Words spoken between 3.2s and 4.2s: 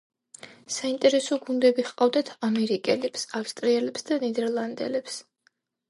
ავსტრიელებს